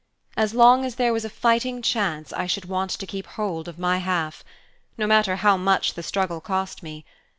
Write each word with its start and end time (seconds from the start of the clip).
As 0.35 0.55
long 0.55 0.83
as 0.83 0.95
there 0.95 1.13
was 1.13 1.25
a 1.25 1.29
fighting 1.29 1.83
chance 1.83 2.33
I 2.33 2.47
should 2.47 2.65
want 2.65 2.89
to 2.89 3.05
keep 3.05 3.27
hold 3.27 3.67
of 3.67 3.77
my 3.77 3.99
half, 3.99 4.43
no 4.97 5.05
matter 5.05 5.35
how 5.35 5.57
much 5.57 5.93
the 5.93 6.01
struggle 6.01 6.41
cost 6.41 6.81
me. 6.81 7.05